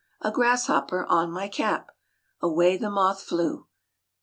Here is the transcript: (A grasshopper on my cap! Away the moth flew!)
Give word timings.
(A 0.21 0.31
grasshopper 0.31 1.05
on 1.05 1.29
my 1.31 1.47
cap! 1.47 1.91
Away 2.41 2.75
the 2.75 2.89
moth 2.89 3.21
flew!) 3.21 3.67